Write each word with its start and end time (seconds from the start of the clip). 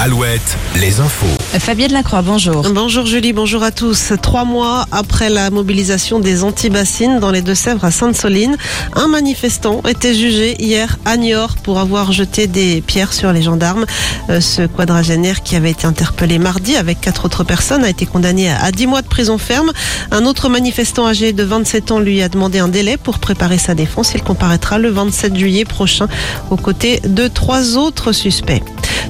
Alouette, 0.00 0.56
les 0.76 1.00
infos. 1.00 1.26
Fabienne 1.58 1.92
Lacroix, 1.92 2.22
bonjour. 2.22 2.62
Bonjour 2.72 3.04
Julie, 3.04 3.32
bonjour 3.32 3.64
à 3.64 3.72
tous. 3.72 4.12
Trois 4.22 4.44
mois 4.44 4.86
après 4.92 5.28
la 5.28 5.50
mobilisation 5.50 6.20
des 6.20 6.44
anti-bassines 6.44 7.18
dans 7.18 7.32
les 7.32 7.42
Deux-Sèvres 7.42 7.84
à 7.84 7.90
Sainte-Soline, 7.90 8.56
un 8.94 9.08
manifestant 9.08 9.82
était 9.88 10.14
jugé 10.14 10.54
hier 10.62 10.98
à 11.04 11.16
Niort 11.16 11.56
pour 11.56 11.80
avoir 11.80 12.12
jeté 12.12 12.46
des 12.46 12.80
pierres 12.80 13.12
sur 13.12 13.32
les 13.32 13.42
gendarmes. 13.42 13.86
Euh, 14.30 14.40
Ce 14.40 14.62
quadragénaire 14.62 15.42
qui 15.42 15.56
avait 15.56 15.72
été 15.72 15.84
interpellé 15.84 16.38
mardi 16.38 16.76
avec 16.76 17.00
quatre 17.00 17.24
autres 17.24 17.42
personnes 17.42 17.82
a 17.82 17.90
été 17.90 18.06
condamné 18.06 18.50
à 18.50 18.70
10 18.70 18.86
mois 18.86 19.02
de 19.02 19.08
prison 19.08 19.36
ferme. 19.36 19.72
Un 20.12 20.26
autre 20.26 20.48
manifestant 20.48 21.08
âgé 21.08 21.32
de 21.32 21.42
27 21.42 21.90
ans 21.90 21.98
lui 21.98 22.22
a 22.22 22.28
demandé 22.28 22.60
un 22.60 22.68
délai 22.68 22.98
pour 22.98 23.18
préparer 23.18 23.58
sa 23.58 23.74
défense. 23.74 24.12
Il 24.14 24.22
comparaîtra 24.22 24.78
le 24.78 24.90
27 24.90 25.36
juillet 25.36 25.64
prochain 25.64 26.06
aux 26.50 26.56
côtés 26.56 27.00
de 27.00 27.26
trois 27.26 27.76
autres 27.76 28.12
suspects. 28.12 28.62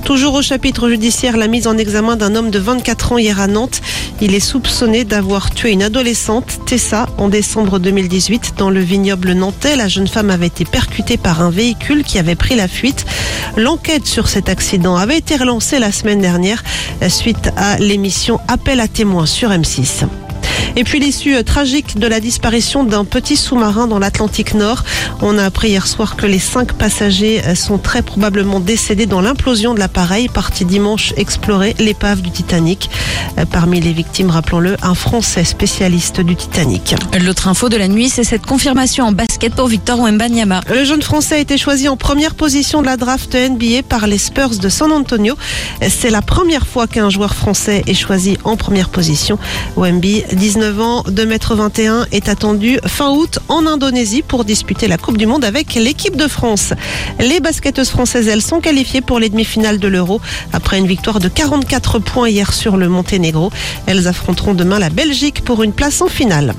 Toujours 0.09 0.33
au 0.33 0.41
chapitre 0.41 0.89
judiciaire, 0.89 1.37
la 1.37 1.49
mise 1.49 1.67
en 1.67 1.77
examen 1.77 2.17
d'un 2.17 2.35
homme 2.35 2.49
de 2.49 2.59
24 2.59 3.13
ans 3.13 3.19
hier 3.19 3.39
à 3.43 3.47
Nantes. 3.47 3.83
Il 4.23 4.35
est 4.35 4.41
soupçonné 4.41 5.05
d'avoir 5.05 5.51
tué 5.51 5.71
une 5.71 5.83
adolescente, 5.83 6.61
Tessa, 6.65 7.05
en 7.19 7.29
décembre 7.29 7.79
2018 7.79 8.55
dans 8.57 8.71
le 8.71 8.81
vignoble 8.81 9.33
nantais. 9.33 9.77
La 9.77 9.87
jeune 9.87 10.09
femme 10.09 10.31
avait 10.31 10.47
été 10.47 10.65
percutée 10.65 11.19
par 11.19 11.43
un 11.43 11.51
véhicule 11.51 12.05
qui 12.05 12.19
avait 12.19 12.37
pris 12.37 12.57
la 12.57 12.69
fuite. 12.69 13.05
L'enquête 13.59 14.07
sur 14.07 14.29
cet 14.29 14.49
accident 14.49 14.97
avait 14.97 15.19
été 15.19 15.37
relancée 15.37 15.79
la 15.79 15.93
semaine 15.93 16.23
dernière 16.23 16.65
suite 17.11 17.51
à 17.59 17.77
l'émission 17.77 18.41
Appel 18.49 18.81
à 18.81 18.89
témoins 18.89 19.27
sur 19.27 19.51
M6. 19.51 20.07
Et 20.79 20.85
puis 20.85 21.01
l'issue 21.01 21.35
euh, 21.35 21.43
tragique 21.43 21.99
de 21.99 22.07
la 22.07 22.21
disparition 22.21 22.85
d'un 22.85 23.05
petit 23.05 23.35
sous-marin 23.37 23.89
dans 23.89 23.99
l'Atlantique 23.99 24.55
Nord. 24.55 24.85
On 25.23 25.37
a 25.37 25.45
appris 25.45 25.71
hier 25.71 25.89
soir 25.89 26.15
que 26.15 26.25
les 26.25 26.39
cinq 26.39 26.73
passagers 26.73 27.43
euh, 27.45 27.57
sont 27.57 27.79
très 27.79 28.01
probablement 28.01 28.61
décédés 28.61 29.07
dans 29.07 29.21
l'implosion 29.21 29.75
de 29.75 29.81
l'appareil 29.81 30.29
parti 30.29 30.65
dimanche 30.65 31.15
explorer 31.17 31.75
l'épave 31.81 32.23
du 32.23 32.31
Titanic. 32.31 32.91
Euh, 33.39 33.45
Parmi 33.45 33.81
les 33.81 33.93
victimes, 33.93 34.31
rappelons-le, 34.31 34.77
un 34.81 34.95
Français 34.95 35.43
spécialiste 35.43 36.21
du 36.21 36.37
Titanic. 36.37 36.95
L'autre 37.25 37.49
info 37.49 37.69
de 37.69 37.77
la 37.77 37.89
nuit, 37.89 38.09
c'est 38.09 38.23
cette 38.23 38.47
confirmation 38.47 39.05
en 39.05 39.11
basket 39.11 39.57
pour 39.57 39.67
Victor 39.67 39.99
Wembanyama. 39.99 40.61
Le 40.71 40.85
jeune 40.85 41.03
Français 41.03 41.35
a 41.35 41.39
été 41.39 41.59
choisi 41.59 41.89
en 41.89 41.97
première 41.97 42.37
position 42.37 42.83
de 42.83 42.87
la 42.87 42.97
draft 42.97 43.35
NBA 43.35 43.83
par 43.89 44.07
les 44.07 44.19
Spurs 44.19 44.51
de 44.51 44.69
San 44.69 44.93
Antonio. 44.93 45.35
C'est 45.89 46.11
la 46.11 46.23
première 46.23 46.69
fois 46.69 46.87
qu'un 46.87 47.11
joueur 47.11 47.35
français 47.35 47.83
est 47.89 47.95
choisi 47.95 48.39
en 48.45 48.57
première 48.57 48.91
position. 48.91 49.41
Wemby, 49.77 50.23
19 50.31 50.68
ans, 50.77 51.03
2m21, 51.09 52.07
est 52.13 52.29
attendu 52.29 52.79
fin 52.87 53.11
août 53.11 53.39
en 53.49 53.67
Indonésie 53.67 54.23
pour 54.23 54.45
disputer 54.45 54.87
la 54.89 54.99
Coupe 54.99 55.17
du 55.17 55.27
Monde 55.27 55.45
avec 55.45 55.75
l'équipe 55.75 56.17
de 56.17 56.29
France. 56.29 56.75
Les 57.19 57.41
basketteuses 57.41 57.89
françaises, 57.89 58.29
elles, 58.29 58.43
sont 58.43 58.61
qualifiées 58.61 59.01
pour 59.01 59.19
les 59.19 59.29
demi-finales 59.29 59.79
de 59.79 59.89
l'Euro 59.89 60.21
après 60.53 60.79
une 60.79 60.87
victoire 60.87 61.19
de 61.19 61.29
44 61.29 61.99
points 61.99 62.29
hier 62.29 62.53
sur 62.53 62.77
le 62.77 62.89
Monténégro. 62.89 63.51
Elles 63.87 64.07
affronteront 64.07 64.55
demain 64.55 64.79
la 64.79 64.91
Belgique 64.91 65.43
pour 65.45 65.63
une 65.63 65.73
place 65.73 66.03
en 66.03 66.09
finale. 66.09 66.55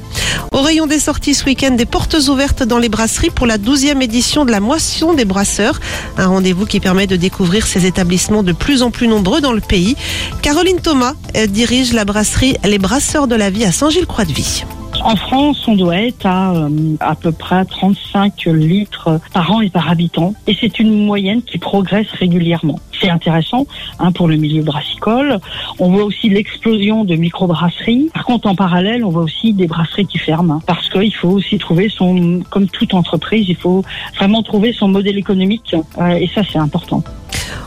Au 0.52 0.62
rayon 0.62 0.88
des 0.88 1.00
sorties 1.00 1.34
ce 1.34 1.46
week-end, 1.46 1.72
des 1.72 1.86
portes 1.86 2.16
ouvertes 2.28 2.64
dans 2.64 2.80
les 2.80 2.90
brasseries 2.90 3.30
pour 3.30 3.48
la 3.48 3.58
12e 3.58 4.02
édition 4.02 4.46
de 4.46 4.52
la 4.52 4.60
Moisson 4.60 5.14
des 5.14 5.26
Brasseurs. 5.26 5.80
Un 6.18 6.28
rendez-vous 6.28 6.66
qui 6.66 6.80
permet 6.80 7.08
de 7.08 7.16
découvrir 7.16 7.66
ces 7.66 7.86
établissements 7.86 8.44
de 8.44 8.52
plus 8.52 8.82
en 8.82 8.92
plus 8.92 9.08
nombreux 9.08 9.42
dans 9.42 9.54
le 9.54 9.62
pays. 9.62 9.96
Caroline 10.42 10.80
Thomas 10.82 11.14
dirige 11.48 11.94
la 11.94 12.06
brasserie 12.06 12.58
Les 12.64 12.80
Brasseurs 12.80 13.28
de 13.28 13.36
la 13.36 13.50
Vie 13.50 13.66
à 13.66 13.72
Saint-Gilles-Croix-de-Vie. 13.72 14.64
En 15.04 15.16
France, 15.16 15.66
on 15.68 15.76
doit 15.76 15.98
être 15.98 16.26
à 16.26 16.54
euh, 16.54 16.70
à 17.00 17.16
peu 17.16 17.32
près 17.32 17.64
35 17.66 18.46
litres 18.46 19.20
par 19.34 19.52
an 19.52 19.62
et 19.62 19.70
par 19.70 19.90
habitant. 19.90 20.34
Et 20.48 20.56
c'est 20.60 20.80
une 20.80 21.06
moyenne 21.06 21.42
qui 21.42 21.58
progresse 21.58 22.10
régulièrement. 22.12 22.80
C'est 23.00 23.10
intéressant 23.10 23.66
hein, 24.00 24.12
pour 24.12 24.28
le 24.28 24.36
milieu 24.36 24.62
brassicole. 24.62 25.40
On 25.80 25.92
voit 25.92 26.04
aussi 26.04 26.30
l'explosion 26.30 27.06
de 27.06 27.16
microbrasseries. 27.16 28.10
Par 28.14 28.26
contre, 28.26 28.48
en 28.48 28.56
parallèle, 28.56 29.06
on 29.06 29.10
voit 29.10 29.24
aussi 29.24 29.54
des 29.54 29.68
brasseries 29.68 30.06
qui 30.06 30.18
ferment. 30.18 30.56
hein, 30.56 30.62
parce 30.66 30.90
qu'il 30.90 31.14
faut 31.14 31.30
aussi 31.30 31.58
trouver 31.58 31.90
son, 31.90 32.42
comme 32.50 32.68
toute 32.68 32.94
entreprise, 32.94 33.46
il 33.48 33.56
faut 33.56 33.84
vraiment 34.18 34.44
trouver 34.44 34.74
son 34.74 34.90
modèle 34.90 35.18
économique. 35.18 35.76
Euh, 35.98 36.10
et 36.10 36.30
ça, 36.34 36.42
c'est 36.52 36.60
important. 36.60 37.04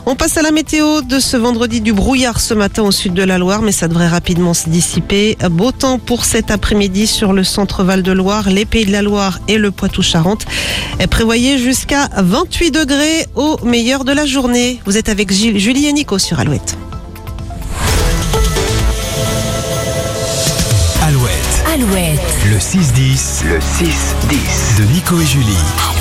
On 0.05 0.15
passe 0.15 0.35
à 0.37 0.41
la 0.41 0.51
météo 0.51 1.01
de 1.01 1.17
ce 1.17 1.37
vendredi 1.37 1.79
du 1.79 1.93
brouillard 1.93 2.41
ce 2.41 2.53
matin 2.53 2.83
au 2.83 2.91
sud 2.91 3.13
de 3.13 3.23
la 3.23 3.37
Loire, 3.37 3.61
mais 3.61 3.71
ça 3.71 3.87
devrait 3.87 4.09
rapidement 4.09 4.53
se 4.53 4.69
dissiper. 4.69 5.37
Beau 5.49 5.71
temps 5.71 5.97
pour 5.97 6.25
cet 6.25 6.51
après-midi 6.51 7.07
sur 7.07 7.31
le 7.31 7.45
centre 7.45 7.83
Val 7.85 8.03
de 8.03 8.11
Loire, 8.11 8.49
les 8.49 8.65
Pays 8.65 8.85
de 8.85 8.91
la 8.91 9.01
Loire 9.01 9.39
et 9.47 9.57
le 9.57 9.71
Poitou-Charentes. 9.71 10.45
Prévoyez 11.09 11.57
jusqu'à 11.57 12.09
28 12.17 12.71
degrés 12.71 13.27
au 13.35 13.57
meilleur 13.63 14.03
de 14.03 14.11
la 14.11 14.25
journée. 14.25 14.81
Vous 14.85 14.97
êtes 14.97 15.07
avec 15.07 15.31
Gilles- 15.31 15.57
Julie 15.57 15.87
et 15.87 15.93
Nico 15.93 16.19
sur 16.19 16.37
Alouette. 16.39 16.77
Alouette, 21.01 21.63
Alouette. 21.73 22.19
le 22.51 22.59
6-10. 22.59 23.43
Le 23.45 23.59
6-10. 23.59 24.79
De 24.79 24.83
Nico 24.93 25.19
et 25.21 25.25
Julie. 25.25 25.92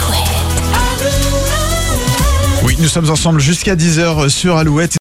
Nous 2.83 2.89
sommes 2.89 3.11
ensemble 3.11 3.39
jusqu'à 3.39 3.77
10h 3.77 4.29
sur 4.29 4.57
Alouette. 4.57 4.91